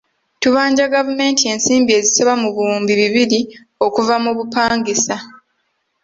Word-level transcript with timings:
Ttubanja 0.35 0.83
gavumenti 0.95 1.43
ensimbi 1.53 1.91
ezisoba 1.99 2.33
mu 2.41 2.49
buwumbi 2.55 2.93
bibiri 3.01 3.39
okuva 3.85 4.15
mu 4.23 4.31
bupangisa. 4.37 5.15